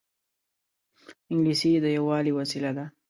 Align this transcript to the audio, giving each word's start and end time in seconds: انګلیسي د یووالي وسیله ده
انګلیسي 1.31 1.71
د 1.83 1.85
یووالي 1.97 2.31
وسیله 2.39 2.71
ده 2.77 2.85